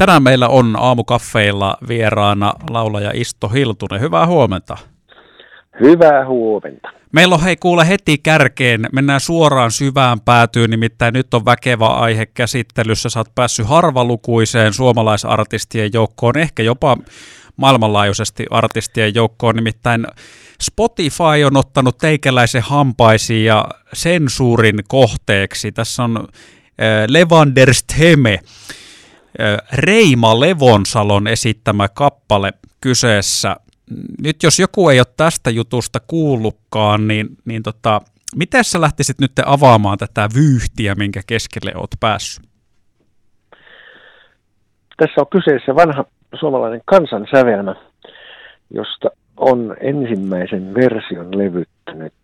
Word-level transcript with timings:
Tänään 0.00 0.22
meillä 0.22 0.48
on 0.48 0.76
aamukaffeilla 0.78 1.76
vieraana 1.88 2.52
laulaja 2.70 3.10
Isto 3.14 3.48
Hiltunen. 3.48 4.00
Hyvää 4.00 4.26
huomenta. 4.26 4.76
Hyvää 5.80 6.26
huomenta. 6.26 6.88
Meillä 7.12 7.34
on 7.34 7.42
hei 7.42 7.56
kuule 7.56 7.88
heti 7.88 8.18
kärkeen, 8.18 8.86
mennään 8.92 9.20
suoraan 9.20 9.70
syvään 9.70 10.20
päätyyn, 10.20 10.70
nimittäin 10.70 11.14
nyt 11.14 11.34
on 11.34 11.44
väkevä 11.44 11.86
aihe 11.86 12.26
käsittelyssä. 12.26 13.10
Sä 13.10 13.20
oot 13.20 13.34
päässyt 13.34 13.66
harvalukuiseen 13.66 14.72
suomalaisartistien 14.72 15.90
joukkoon, 15.92 16.38
ehkä 16.38 16.62
jopa 16.62 16.96
maailmanlaajuisesti 17.56 18.46
artistien 18.50 19.14
joukkoon, 19.14 19.56
nimittäin 19.56 20.06
Spotify 20.62 21.44
on 21.46 21.56
ottanut 21.56 21.98
teikäläisen 21.98 22.62
hampaisiin 22.62 23.44
ja 23.44 23.64
sensuurin 23.92 24.78
kohteeksi. 24.88 25.72
Tässä 25.72 26.04
on 26.04 26.16
äh, 26.16 26.26
Levander 27.08 27.74
Steme, 27.74 28.38
Reima 29.72 30.40
Levonsalon 30.40 31.26
esittämä 31.26 31.88
kappale 31.88 32.52
kyseessä. 32.80 33.56
Nyt 34.22 34.42
jos 34.42 34.58
joku 34.58 34.88
ei 34.88 35.00
ole 35.00 35.06
tästä 35.16 35.50
jutusta 35.50 35.98
kuullutkaan, 36.06 37.08
niin, 37.08 37.28
niin 37.44 37.62
tota, 37.62 38.00
miten 38.36 38.64
sä 38.64 38.80
lähtisit 38.80 39.20
nyt 39.20 39.32
avaamaan 39.46 39.98
tätä 39.98 40.28
vyyhtiä, 40.34 40.94
minkä 40.94 41.20
keskelle 41.26 41.72
oot 41.76 41.90
päässyt? 42.00 42.44
Tässä 44.96 45.20
on 45.20 45.26
kyseessä 45.30 45.74
vanha 45.74 46.04
suomalainen 46.40 46.82
kansansävelmä, 46.84 47.74
josta 48.74 49.10
on 49.36 49.76
ensimmäisen 49.80 50.74
version 50.74 51.38
levyttänyt 51.38 52.14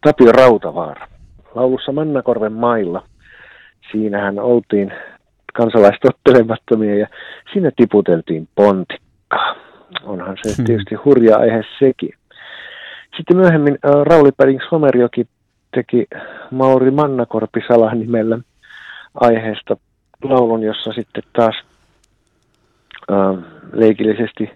Tapio 0.00 0.32
Rautavaara. 0.32 1.08
Laulussa 1.54 1.92
Mannakorven 1.92 2.52
mailla. 2.52 3.02
Siinähän 3.92 4.38
oltiin 4.38 4.92
kansalaistottelemattomia 5.52 6.98
ja 6.98 7.06
siinä 7.52 7.70
tiputeltiin 7.76 8.48
pontikkaa. 8.54 9.54
Onhan 10.04 10.36
se 10.42 10.56
hmm. 10.56 10.64
tietysti 10.64 10.94
hurja 10.94 11.36
aihe 11.36 11.62
sekin. 11.78 12.14
Sitten 13.16 13.36
myöhemmin 13.36 13.78
äh, 13.84 14.02
Rauli 14.02 14.32
Perings 14.32 14.64
Homerjoki 14.70 15.26
teki 15.74 16.06
Mauri 16.50 16.90
Mannakorpi 16.90 17.60
nimellä 17.94 18.38
aiheesta 19.14 19.76
laulun, 20.24 20.62
jossa 20.62 20.92
sitten 20.92 21.22
taas 21.32 21.54
äh, 23.12 23.44
leikillisesti 23.72 24.50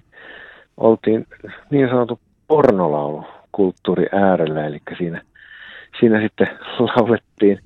oltiin 0.76 1.26
niin 1.70 1.88
sanottu 1.88 2.20
pornolaulu 2.48 3.24
kulttuuri 3.52 4.06
äärellä, 4.12 4.66
eli 4.66 4.78
siinä, 4.98 5.22
siinä 6.00 6.20
sitten 6.20 6.48
laulettiin 6.78 7.60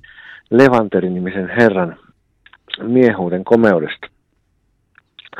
Levanteri-nimisen 0.49 1.49
herran 1.49 1.97
miehuuden 2.81 3.43
komeudesta. 3.43 4.07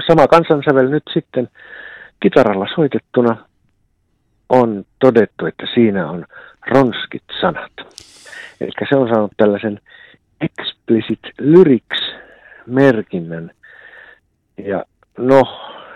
Sama 0.07 0.27
kansansävel 0.27 0.89
nyt 0.89 1.03
sitten 1.13 1.49
kitaralla 2.19 2.67
soitettuna 2.75 3.37
on 4.49 4.85
todettu, 4.99 5.45
että 5.45 5.65
siinä 5.73 6.09
on 6.09 6.25
ronskit 6.67 7.23
sanat. 7.41 7.71
Eli 8.61 8.71
se 8.89 8.95
on 8.95 9.09
saanut 9.09 9.31
tällaisen 9.37 9.79
explicit 10.41 11.19
lyrics 11.39 12.13
merkinnän. 12.65 13.51
Ja 14.57 14.85
no, 15.17 15.43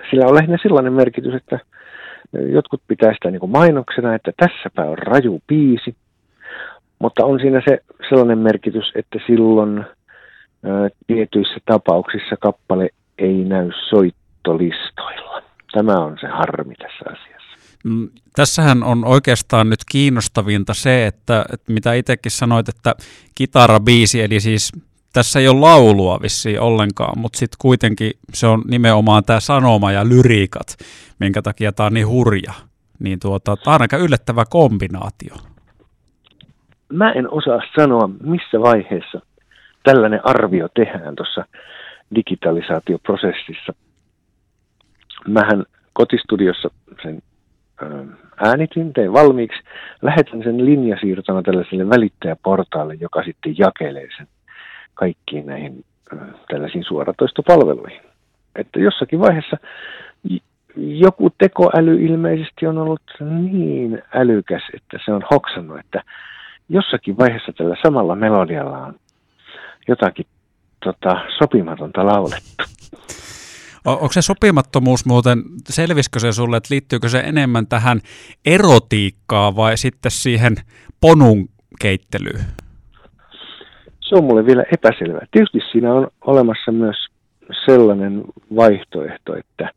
sillä 0.09 0.25
on 0.25 0.35
lähinnä 0.35 0.57
sellainen 0.61 0.93
merkitys, 0.93 1.33
että 1.33 1.59
jotkut 2.33 2.81
pitää 2.87 3.13
sitä 3.13 3.31
niin 3.31 3.39
kuin 3.39 3.51
mainoksena, 3.51 4.15
että 4.15 4.31
tässäpä 4.37 4.85
on 4.85 4.97
raju 4.97 5.41
piisi, 5.47 5.95
mutta 6.99 7.25
on 7.25 7.39
siinä 7.39 7.61
se 7.67 7.79
sellainen 8.09 8.37
merkitys, 8.37 8.91
että 8.95 9.19
silloin 9.27 9.85
tietyissä 11.07 11.55
tapauksissa 11.65 12.35
kappale 12.41 12.89
ei 13.17 13.43
näy 13.43 13.71
soittolistoilla. 13.89 15.41
Tämä 15.71 15.93
on 15.93 16.17
se 16.21 16.27
harmi 16.27 16.75
tässä 16.75 17.05
asiassa. 17.05 17.57
Mm, 17.83 18.09
tässähän 18.35 18.83
on 18.83 19.05
oikeastaan 19.05 19.69
nyt 19.69 19.79
kiinnostavinta 19.91 20.73
se, 20.73 21.07
että, 21.07 21.45
että 21.53 21.73
mitä 21.73 21.93
itsekin 21.93 22.31
sanoit, 22.31 22.69
että 22.69 22.95
kitarabiisi, 23.35 24.21
eli 24.21 24.39
siis 24.39 24.71
tässä 25.13 25.39
ei 25.39 25.47
ole 25.47 25.59
laulua 25.59 26.19
vissiin 26.21 26.61
ollenkaan, 26.61 27.19
mutta 27.19 27.39
sitten 27.39 27.57
kuitenkin 27.61 28.11
se 28.33 28.47
on 28.47 28.61
nimenomaan 28.67 29.23
tämä 29.23 29.39
sanoma 29.39 29.91
ja 29.91 30.09
lyriikat, 30.09 30.67
minkä 31.19 31.41
takia 31.41 31.71
tämä 31.71 31.87
on 31.87 31.93
niin 31.93 32.07
hurja. 32.07 32.53
Niin 32.99 33.19
tuota, 33.19 33.57
tämä 33.57 33.75
on 33.75 33.81
aika 33.81 33.97
yllättävä 33.97 34.43
kombinaatio. 34.49 35.35
Mä 36.93 37.11
en 37.11 37.31
osaa 37.31 37.59
sanoa, 37.79 38.09
missä 38.23 38.61
vaiheessa 38.61 39.21
tällainen 39.85 40.19
arvio 40.23 40.67
tehdään 40.73 41.15
tuossa 41.15 41.45
digitalisaatioprosessissa. 42.15 43.73
Mähän 45.27 45.63
kotistudiossa 45.93 46.69
sen 47.03 47.21
äänitin, 48.37 48.93
tein 48.93 49.13
valmiiksi, 49.13 49.59
lähetän 50.01 50.43
sen 50.43 50.65
linjasiirtona 50.65 51.41
tällaiselle 51.41 51.89
välittäjäportaalle, 51.89 52.93
joka 52.99 53.23
sitten 53.23 53.55
jakelee 53.57 54.07
sen 54.17 54.27
kaikkiin 54.93 55.45
näihin 55.45 55.85
tällaisiin 56.47 56.83
suoratoistopalveluihin. 56.83 58.01
Että 58.55 58.79
jossakin 58.79 59.19
vaiheessa 59.19 59.57
joku 60.77 61.29
tekoäly 61.37 62.05
ilmeisesti 62.05 62.67
on 62.67 62.77
ollut 62.77 63.01
niin 63.51 64.01
älykäs, 64.13 64.63
että 64.73 64.99
se 65.05 65.11
on 65.13 65.23
hoksannut, 65.31 65.79
että 65.79 66.03
jossakin 66.69 67.17
vaiheessa 67.17 67.53
tällä 67.57 67.75
samalla 67.83 68.15
melodialla 68.15 68.77
on 68.77 68.95
jotakin 69.87 70.25
tota, 70.83 71.21
sopimatonta 71.37 72.05
laulettu. 72.05 72.63
Onko 73.85 74.11
se 74.11 74.21
sopimattomuus 74.21 75.05
muuten, 75.05 75.43
selvisikö 75.69 76.19
se 76.19 76.31
sulle, 76.31 76.57
että 76.57 76.73
liittyykö 76.73 77.09
se 77.09 77.19
enemmän 77.19 77.67
tähän 77.67 78.01
erotiikkaan 78.45 79.55
vai 79.55 79.77
sitten 79.77 80.11
siihen 80.11 80.55
ponun 81.01 81.49
keittelyyn? 81.81 82.45
Se 84.01 84.15
on 84.15 84.23
mulle 84.23 84.45
vielä 84.45 84.63
epäselvää. 84.73 85.27
Tietysti 85.31 85.59
siinä 85.71 85.93
on 85.93 86.07
olemassa 86.21 86.71
myös 86.71 86.95
sellainen 87.65 88.23
vaihtoehto, 88.55 89.35
että 89.35 89.71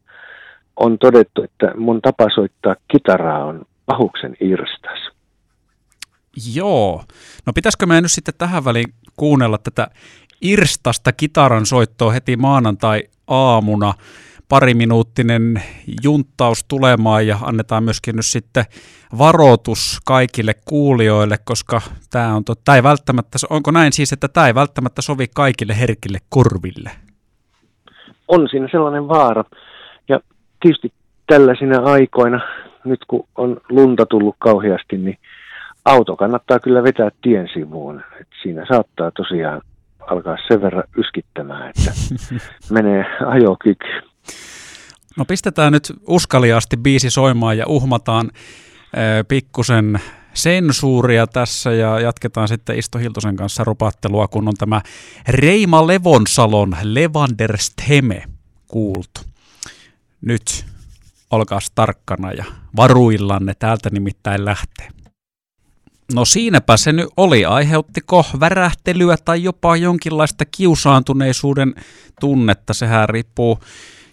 on 0.77 0.99
todettu, 0.99 1.43
että 1.43 1.73
mun 1.77 2.01
tapa 2.03 2.27
soittaa 2.35 2.77
kitaraa 2.93 3.45
on 3.45 3.65
pahuksen 3.87 4.37
irstas. 4.41 4.99
Joo. 6.55 7.05
No 7.47 7.53
pitäisikö 7.53 7.87
meidän 7.87 8.03
nyt 8.03 8.13
sitten 8.13 8.35
tähän 8.39 8.65
väliin 8.65 8.95
kuunnella 9.19 9.59
tätä 9.59 9.89
irstasta 10.41 11.13
kitaran 11.13 11.67
soittoa 11.67 12.13
heti 12.13 12.37
maanantai-aamuna 12.37 13.95
pariminuuttinen 14.49 15.63
junttaus 16.05 16.65
tulemaan 16.65 17.27
ja 17.27 17.39
annetaan 17.43 17.85
myöskin 17.85 18.17
nyt 18.17 18.27
sitten 18.27 18.65
varoitus 19.19 20.01
kaikille 20.05 20.53
kuulijoille, 20.65 21.37
koska 21.45 21.81
tämä 22.11 22.35
on, 22.35 22.45
tämä 22.65 22.77
ei 22.77 22.83
välttämättä, 22.83 23.39
onko 23.51 23.71
näin 23.71 23.93
siis, 23.93 24.13
että 24.13 24.29
tämä 24.29 24.47
ei 24.47 24.55
välttämättä 24.55 25.03
sovi 25.03 25.27
kaikille 25.35 25.81
herkille 25.81 26.19
korville? 26.29 26.91
On 28.29 28.49
siinä 28.49 28.69
sellainen 28.71 29.09
vaara. 29.09 29.45
Ja 30.09 30.21
tietysti 30.61 30.93
tällaisina 31.27 31.79
aikoina, 31.79 32.41
nyt 32.85 33.01
kun 33.09 33.29
on 33.37 33.61
lunta 33.69 34.07
tullut 34.07 34.37
kauheasti, 34.39 34.99
niin 34.99 35.19
auto 35.89 36.17
kannattaa 36.17 36.59
kyllä 36.59 36.83
vetää 36.83 37.11
tien 37.23 37.49
sivuun. 37.55 38.03
Et 38.21 38.29
siinä 38.43 38.67
saattaa 38.69 39.11
tosiaan 39.11 39.61
alkaa 40.01 40.37
sen 40.49 40.63
verran 40.63 40.85
yskittämään, 40.99 41.71
että 41.71 41.93
menee 42.75 43.05
ajokyky. 43.27 43.87
No 45.17 45.25
pistetään 45.25 45.73
nyt 45.73 45.93
uskaliaasti 46.09 46.77
biisi 46.77 47.11
soimaan 47.11 47.59
ja 47.59 47.65
uhmataan 47.69 48.31
äh, 48.35 49.25
pikkusen 49.29 50.01
sensuuria 50.35 51.27
tässä 51.27 51.73
ja 51.73 52.01
jatketaan 52.01 52.49
sitten 52.49 52.79
Isto 52.79 52.99
Hiltosen 52.99 53.37
kanssa 53.37 53.65
rupattelua, 53.65 54.29
kun 54.29 54.49
on 54.49 54.55
tämä 54.59 54.81
Reima 55.29 55.87
Levonsalon 55.87 56.77
Levander 56.83 57.57
Steme 57.59 58.23
kuultu. 58.69 59.21
Nyt 60.21 60.67
olkaa 61.31 61.59
tarkkana 61.75 62.33
ja 62.33 62.45
varuillanne, 62.77 63.55
täältä 63.59 63.91
nimittäin 63.91 64.45
lähtee. 64.45 64.89
No 66.15 66.25
siinäpä 66.25 66.77
se 66.77 66.93
nyt 66.93 67.09
oli. 67.17 67.45
Aiheuttiko 67.45 68.25
värähtelyä 68.41 69.17
tai 69.25 69.43
jopa 69.43 69.77
jonkinlaista 69.77 70.45
kiusaantuneisuuden 70.45 71.75
tunnetta? 72.21 72.75
Sehän 72.75 73.09
riippuu 73.09 73.59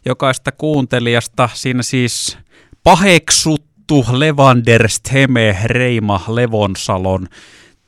jokaista 0.05 0.51
kuuntelijasta. 0.51 1.49
Siinä 1.53 1.83
siis 1.83 2.37
paheksuttu 2.83 4.05
Levander 4.11 4.89
Steme 4.89 5.57
Reima 5.63 6.23
Levonsalon 6.27 7.27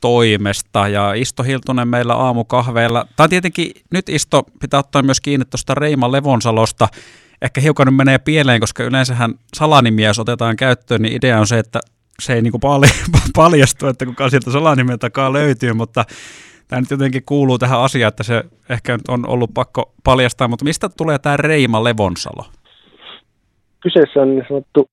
toimesta. 0.00 0.88
Ja 0.88 1.12
Isto 1.14 1.42
Hiltunen 1.42 1.88
meillä 1.88 2.14
aamukahveilla. 2.14 3.06
Tai 3.16 3.28
tietenkin 3.28 3.72
nyt 3.90 4.08
Isto 4.08 4.42
pitää 4.60 4.80
ottaa 4.80 5.02
myös 5.02 5.20
kiinni 5.20 5.44
tuosta 5.44 5.74
Reima 5.74 6.12
Levonsalosta. 6.12 6.88
Ehkä 7.42 7.60
hiukan 7.60 7.86
nyt 7.86 7.96
menee 7.96 8.18
pieleen, 8.18 8.60
koska 8.60 8.84
yleensähän 8.84 9.34
salanimiä, 9.56 10.08
jos 10.08 10.18
otetaan 10.18 10.56
käyttöön, 10.56 11.02
niin 11.02 11.16
idea 11.16 11.40
on 11.40 11.46
se, 11.46 11.58
että 11.58 11.80
se 12.22 12.32
ei 12.32 12.42
niin 12.42 12.52
paljastu, 13.36 13.86
että 13.86 14.06
kuka 14.06 14.30
sieltä 14.30 14.50
salanimen 14.50 14.98
takaa 14.98 15.32
löytyy, 15.32 15.72
mutta 15.72 16.04
Tämä 16.68 16.80
nyt 16.80 16.90
jotenkin 16.90 17.22
kuuluu 17.26 17.58
tähän 17.58 17.80
asiaan, 17.80 18.08
että 18.08 18.22
se 18.22 18.42
ehkä 18.70 18.98
on 19.08 19.28
ollut 19.28 19.50
pakko 19.54 19.92
paljastaa, 20.04 20.48
mutta 20.48 20.64
mistä 20.64 20.88
tulee 20.98 21.18
tämä 21.18 21.36
Reima 21.36 21.84
Levonsalo? 21.84 22.44
Kyseessä 23.82 24.20
on 24.20 24.30
niin 24.30 24.44
sanottu 24.48 24.86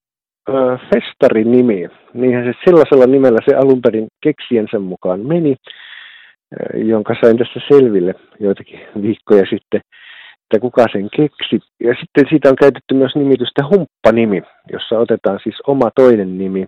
äh, 0.50 0.80
festarin 0.94 1.52
nimi. 1.52 1.88
Niinhän 2.14 2.46
se 2.46 2.54
sellaisella 2.66 3.06
nimellä 3.06 3.40
se 3.50 3.56
alun 3.56 3.82
perin 3.82 4.08
keksijensä 4.24 4.80
mukaan 4.80 5.20
meni, 5.28 5.56
äh, 5.56 6.88
jonka 6.88 7.16
sain 7.22 7.38
tässä 7.38 7.60
selville 7.68 8.14
joitakin 8.40 8.80
viikkoja 9.02 9.44
sitten, 9.50 9.82
että 10.44 10.60
kuka 10.62 10.86
sen 10.92 11.10
keksi. 11.18 11.68
Ja 11.80 11.96
sitten 12.00 12.26
siitä 12.30 12.50
on 12.50 12.56
käytetty 12.56 12.94
myös 12.94 13.16
nimitystä 13.16 13.62
humppanimi, 13.72 14.42
jossa 14.74 15.00
otetaan 15.00 15.40
siis 15.44 15.56
oma 15.68 15.90
toinen 15.96 16.38
nimi 16.38 16.66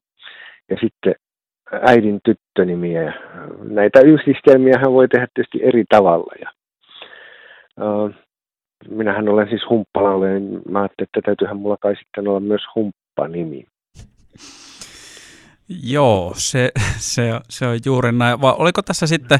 ja 0.69 0.77
sitten 0.81 1.15
äidin 1.81 2.19
tyttönimiä. 2.23 3.13
Näitä 3.63 3.99
yhdistelmiä 3.99 4.79
hän 4.79 4.93
voi 4.93 5.07
tehdä 5.07 5.27
tietysti 5.33 5.59
eri 5.63 5.83
tavalla. 5.89 6.33
Ja, 6.41 6.51
uh, 7.85 8.11
minähän 8.89 9.29
olen 9.29 9.49
siis 9.49 9.61
humppalalle, 9.69 10.39
niin 10.39 10.61
mä 10.69 10.79
ajattelin, 10.79 11.07
että 11.07 11.21
täytyyhän 11.25 11.57
mulla 11.57 11.77
kai 11.77 11.95
sitten 11.95 12.27
olla 12.27 12.39
myös 12.39 12.61
humppanimi. 12.75 13.65
Joo, 15.83 16.33
se, 16.35 16.71
se, 16.97 17.31
se 17.49 17.67
on 17.67 17.79
juuri 17.85 18.11
näin. 18.11 18.41
Vai 18.41 18.53
oliko 18.57 18.81
tässä 18.81 19.07
sitten, 19.07 19.39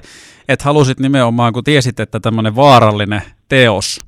että 0.49 0.65
halusit 0.65 0.99
nimenomaan, 0.99 1.53
kun 1.53 1.63
tiesit, 1.63 1.99
että 1.99 2.19
tämmöinen 2.19 2.55
vaarallinen 2.55 3.21
teos, 3.49 3.99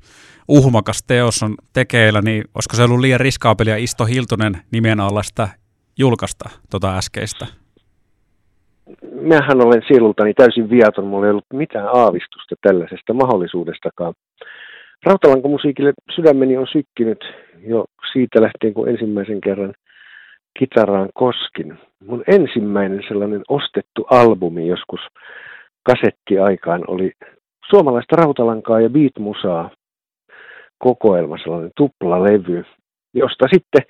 uhmakas 0.48 1.02
teos 1.02 1.42
on 1.42 1.54
tekeillä, 1.72 2.20
niin 2.22 2.44
olisiko 2.54 2.76
se 2.76 2.82
ollut 2.82 3.00
liian 3.00 3.20
riskaapelia 3.20 3.76
Isto 3.76 4.04
Hiltunen 4.04 4.58
nimen 4.72 5.00
alla 5.00 5.22
sitä 5.22 5.48
julkaista 6.00 6.50
tuota 6.70 6.96
äskeistä? 6.98 7.46
Mähän 9.20 9.66
olen 9.66 9.82
sielultani 9.88 10.34
täysin 10.34 10.70
viaton, 10.70 11.06
mulla 11.06 11.26
ei 11.26 11.30
ollut 11.30 11.52
mitään 11.52 11.88
aavistusta 11.92 12.54
tällaisesta 12.62 13.14
mahdollisuudestakaan. 13.14 14.14
Rautalankomusiikille 15.06 15.92
sydämeni 16.16 16.56
on 16.56 16.66
sykkinyt 16.72 17.18
jo 17.66 17.84
siitä 18.12 18.42
lähtien, 18.42 18.74
kun 18.74 18.88
ensimmäisen 18.88 19.40
kerran 19.40 19.74
kitaraan 20.58 21.08
koskin. 21.14 21.78
Mun 22.06 22.24
ensimmäinen 22.26 23.02
sellainen 23.08 23.42
ostettu 23.48 24.06
albumi 24.10 24.66
joskus 24.66 25.00
kasettiaikaan 25.82 26.84
oli 26.86 27.12
suomalaista 27.70 28.16
rautalankaa 28.16 28.80
ja 28.80 28.90
beatmusaa 28.90 29.70
kokoelma, 30.78 31.38
sellainen 31.38 31.70
tuplalevy, 31.76 32.64
josta 33.14 33.46
sitten 33.52 33.82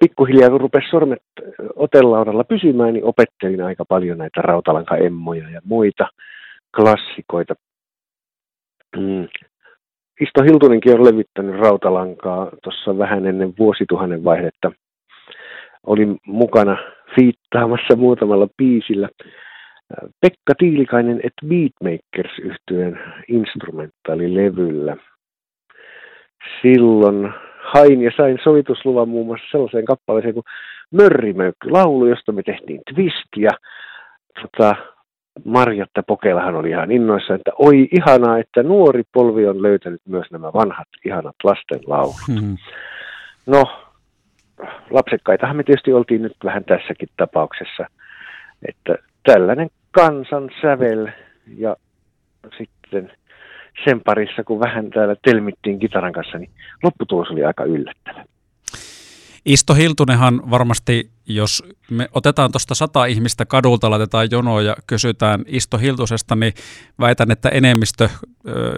pikkuhiljaa 0.00 0.50
kun 0.50 0.60
rupesi 0.60 0.88
sormet 0.90 1.22
otelaudalla 1.76 2.44
pysymään, 2.44 2.94
niin 2.94 3.04
opettelin 3.04 3.62
aika 3.62 3.84
paljon 3.84 4.18
näitä 4.18 4.42
rautalankaemmoja 4.42 5.50
ja 5.50 5.60
muita 5.64 6.08
klassikoita. 6.76 7.54
Mm. 8.96 9.28
Isto 10.20 10.42
Hiltunenkin 10.42 10.94
on 10.94 11.04
levittänyt 11.04 11.60
rautalankaa 11.60 12.50
tuossa 12.62 12.98
vähän 12.98 13.26
ennen 13.26 13.54
vuosituhannen 13.58 14.24
vaihdetta. 14.24 14.72
Olin 15.86 16.18
mukana 16.26 16.76
fiittaamassa 17.16 17.96
muutamalla 17.96 18.48
biisillä. 18.56 19.08
Pekka 20.20 20.54
Tiilikainen 20.58 21.20
et 21.24 21.32
Beatmakers 21.46 22.38
yhtyeen 22.38 23.00
instrumentaalilevyllä. 23.28 24.96
Silloin 26.62 27.32
hain 27.74 28.02
ja 28.02 28.10
sain 28.16 28.38
sovitusluvan 28.44 29.08
muun 29.08 29.26
muassa 29.26 29.46
sellaiseen 29.50 29.84
kappaleeseen 29.84 30.34
kuin 30.34 30.44
Mörrimöykky, 30.90 31.70
laulu, 31.70 32.06
josta 32.06 32.32
me 32.32 32.42
tehtiin 32.42 32.80
twistiä. 32.94 33.50
Tota, 34.42 34.74
Marjatta 35.44 36.02
Pokelahan 36.02 36.54
oli 36.54 36.70
ihan 36.70 36.90
innoissa, 36.90 37.34
että 37.34 37.50
oi 37.58 37.88
ihanaa, 37.92 38.38
että 38.38 38.62
nuori 38.62 39.02
polvi 39.12 39.46
on 39.46 39.62
löytänyt 39.62 40.00
myös 40.08 40.26
nämä 40.30 40.52
vanhat 40.52 40.88
ihanat 41.04 41.36
laulut. 41.86 42.14
Hmm. 42.28 42.56
No, 43.46 43.64
lapsekkaitahan 44.90 45.56
me 45.56 45.62
tietysti 45.62 45.92
oltiin 45.92 46.22
nyt 46.22 46.36
vähän 46.44 46.64
tässäkin 46.64 47.08
tapauksessa, 47.16 47.86
että 48.68 48.94
tällainen 49.22 49.68
kansan 49.90 50.50
sävel 50.62 51.08
ja 51.56 51.76
sitten 52.58 53.12
sen 53.84 54.00
parissa, 54.00 54.44
kun 54.44 54.60
vähän 54.60 54.90
täällä 54.90 55.16
telmittiin 55.24 55.78
kitaran 55.78 56.12
kanssa, 56.12 56.38
niin 56.38 56.50
lopputulos 56.82 57.28
oli 57.28 57.44
aika 57.44 57.64
yllättävä. 57.64 58.24
Isto 59.46 59.74
Hiltunenhan 59.74 60.50
varmasti, 60.50 61.10
jos 61.26 61.62
me 61.90 62.08
otetaan 62.14 62.52
tuosta 62.52 62.74
sata 62.74 63.04
ihmistä 63.04 63.46
kadulta, 63.46 63.90
laitetaan 63.90 64.28
jonoa 64.30 64.62
ja 64.62 64.76
kysytään 64.86 65.44
Isto 65.46 65.78
Hiltusesta, 65.78 66.36
niin 66.36 66.52
väitän, 67.00 67.30
että 67.30 67.48
enemmistö 67.48 68.08
ö, 68.48 68.74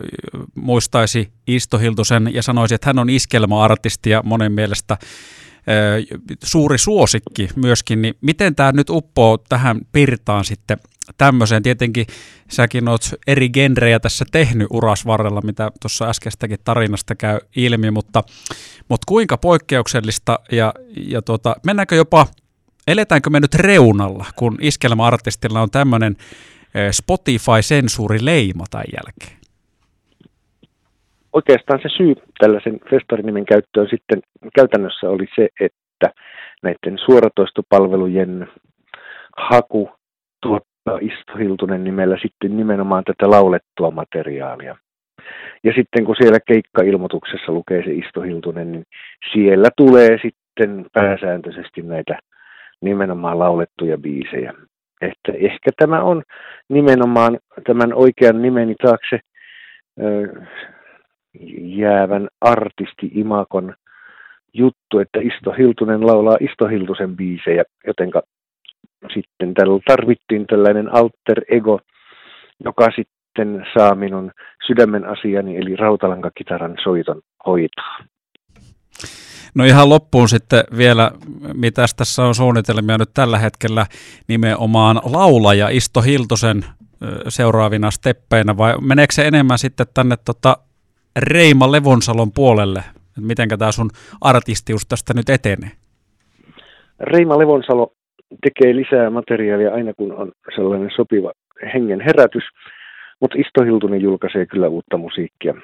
muistaisi 0.54 1.32
Isto 1.46 1.78
Hiltusen 1.78 2.30
ja 2.34 2.42
sanoisi, 2.42 2.74
että 2.74 2.88
hän 2.88 2.98
on 2.98 3.10
iskelma-artisti 3.10 4.10
ja 4.10 4.22
monen 4.24 4.52
mielestä 4.52 4.96
suuri 6.44 6.78
suosikki 6.78 7.48
myöskin. 7.56 8.02
Niin 8.02 8.14
miten 8.20 8.54
tämä 8.54 8.72
nyt 8.72 8.90
uppoo 8.90 9.38
tähän 9.38 9.80
pirtaan 9.92 10.44
sitten 10.44 10.76
tämmöiseen. 11.18 11.62
Tietenkin 11.62 12.06
säkin 12.50 12.88
oot 12.88 13.10
eri 13.26 13.48
genrejä 13.48 14.00
tässä 14.00 14.24
tehnyt 14.32 14.66
uras 14.70 15.06
varrella, 15.06 15.40
mitä 15.40 15.70
tuossa 15.80 16.08
äskeistäkin 16.08 16.58
tarinasta 16.64 17.14
käy 17.14 17.38
ilmi, 17.56 17.90
mutta, 17.90 18.22
mutta 18.88 19.04
kuinka 19.08 19.36
poikkeuksellista 19.36 20.38
ja, 20.52 20.74
ja 20.96 21.22
tuota, 21.22 21.56
mennäänkö 21.66 21.96
jopa, 21.96 22.26
eletäänkö 22.86 23.30
me 23.30 23.40
nyt 23.40 23.54
reunalla, 23.54 24.26
kun 24.36 24.58
iskelma-artistilla 24.60 25.62
on 25.62 25.70
tämmöinen 25.70 26.16
Spotify-sensuurileima 26.90 28.64
tämän 28.70 28.86
jälkeen? 28.96 29.43
Oikeastaan 31.34 31.80
se 31.82 31.88
syy 31.96 32.14
tällaisen 32.38 32.80
festarinimen 32.90 33.44
käyttöön 33.44 33.88
sitten 33.88 34.20
käytännössä 34.54 35.10
oli 35.10 35.26
se, 35.36 35.48
että 35.60 36.10
näiden 36.62 36.98
suoratoistopalvelujen 36.98 38.48
haku 39.36 39.90
Isto 41.00 41.36
Hiltunen 41.38 41.84
nimellä 41.84 42.16
sitten 42.22 42.56
nimenomaan 42.56 43.04
tätä 43.04 43.30
laulettua 43.30 43.90
materiaalia. 43.90 44.76
Ja 45.64 45.72
sitten 45.76 46.04
kun 46.04 46.16
siellä 46.18 46.38
keikkailmoituksessa 46.46 47.52
lukee 47.52 47.82
se 47.84 47.92
Isto 47.92 48.20
Hiltunen, 48.20 48.72
niin 48.72 48.84
siellä 49.32 49.68
tulee 49.76 50.18
sitten 50.22 50.86
pääsääntöisesti 50.92 51.82
näitä 51.82 52.18
nimenomaan 52.80 53.38
laulettuja 53.38 53.98
biisejä. 53.98 54.52
Että 55.00 55.32
ehkä 55.32 55.70
tämä 55.76 56.02
on 56.02 56.22
nimenomaan 56.68 57.38
tämän 57.66 57.94
oikean 57.94 58.42
nimeni 58.42 58.74
taakse 58.74 59.20
jäävän 61.60 62.28
artisti 62.40 63.10
Imakon 63.14 63.74
juttu, 64.52 64.98
että 64.98 65.20
Isto 65.22 65.52
Hiltunen 65.52 66.06
laulaa 66.06 66.36
Isto 66.40 66.66
Hiltusen 66.68 67.16
biisejä, 67.16 67.64
jotenka 67.86 68.22
sitten 69.14 69.54
tällä 69.54 69.80
tarvittiin 69.86 70.46
tällainen 70.46 70.94
alter 70.94 71.44
ego, 71.50 71.80
joka 72.64 72.88
sitten 72.96 73.66
saa 73.78 73.94
minun 73.94 74.32
sydämen 74.66 75.04
asiani, 75.04 75.56
eli 75.56 75.76
rautalankakitaran 75.76 76.76
soiton 76.84 77.20
hoitaa. 77.46 77.98
No 79.54 79.64
ihan 79.64 79.88
loppuun 79.88 80.28
sitten 80.28 80.64
vielä, 80.76 81.10
mitä 81.54 81.84
tässä 81.96 82.24
on 82.24 82.34
suunnitelmia 82.34 82.98
nyt 82.98 83.10
tällä 83.14 83.38
hetkellä 83.38 83.86
nimenomaan 84.28 85.00
laulaja 85.04 85.68
Isto 85.68 86.00
Hiltosen 86.00 86.64
seuraavina 87.28 87.90
steppeinä, 87.90 88.56
vai 88.56 88.74
meneekö 88.80 89.12
se 89.12 89.26
enemmän 89.26 89.58
sitten 89.58 89.86
tänne 89.94 90.16
tota 90.24 90.56
Reima 91.16 91.72
Levonsalon 91.72 92.32
puolelle? 92.32 92.82
Mitenkä 93.20 93.56
tämä 93.56 93.72
sun 93.72 93.90
artistius 94.20 94.86
tästä 94.86 95.14
nyt 95.14 95.28
etenee? 95.28 95.70
Reima 97.00 97.38
Levonsalo 97.38 97.92
tekee 98.42 98.76
lisää 98.76 99.10
materiaalia 99.10 99.74
aina 99.74 99.92
kun 99.94 100.12
on 100.12 100.32
sellainen 100.54 100.90
sopiva 100.96 101.32
hengen 101.74 102.00
herätys. 102.00 102.44
Mutta 103.20 103.38
Isto 103.38 103.64
Hiltunen 103.64 104.02
julkaisee 104.02 104.46
kyllä 104.46 104.68
uutta 104.68 104.96
musiikkia 104.96 105.54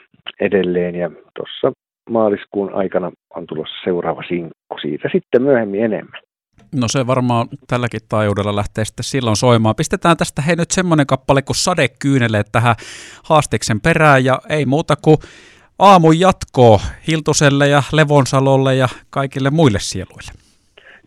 edelleen 0.41 0.95
ja 0.95 1.11
tuossa 1.35 1.73
maaliskuun 2.11 2.75
aikana 2.75 3.13
on 3.37 3.47
tulossa 3.47 3.85
seuraava 3.85 4.23
sinkku 4.29 4.79
siitä 4.81 5.09
sitten 5.13 5.43
myöhemmin 5.43 5.85
enemmän. 5.85 6.21
No 6.75 6.89
se 6.89 7.07
varmaan 7.07 7.49
tälläkin 7.69 8.01
taajuudella 8.09 8.57
lähtee 8.57 8.85
sitten 8.85 9.05
silloin 9.05 9.37
soimaan. 9.37 9.77
Pistetään 9.77 10.17
tästä 10.17 10.43
hei 10.43 10.57
nyt 10.57 10.71
semmoinen 10.71 11.07
kappale 11.07 11.43
kuin 11.43 11.57
Sadekyynelle 11.57 12.43
tähän 12.53 12.77
haastiksen 13.25 13.81
perään 13.81 14.25
ja 14.25 14.39
ei 14.49 14.67
muuta 14.67 14.95
kuin 15.03 15.17
aamun 15.79 16.21
jatkoa 16.21 16.81
Hiltuselle 17.09 17.69
ja 17.69 17.83
Levonsalolle 17.93 18.75
ja 18.75 18.89
kaikille 19.11 19.51
muille 19.51 19.79
sieluille 19.81 20.33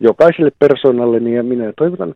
jokaiselle 0.00 0.50
persoonalle, 0.58 1.30
ja 1.30 1.42
minä 1.42 1.72
toivotan 1.78 2.14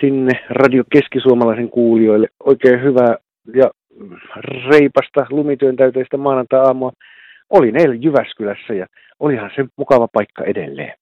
sinne 0.00 0.32
Radio 0.50 0.84
Keskisuomalaisen 0.92 1.70
kuulijoille 1.70 2.28
oikein 2.44 2.82
hyvää 2.82 3.16
ja 3.54 3.70
reipasta 4.70 5.26
lumityön 5.30 5.76
täyteistä 5.76 6.16
maanantai-aamua. 6.16 6.92
Olin 7.50 7.76
eilen 7.76 8.02
Jyväskylässä 8.02 8.74
ja 8.74 8.86
olihan 9.20 9.50
se 9.56 9.64
mukava 9.76 10.08
paikka 10.08 10.44
edelleen. 10.44 10.92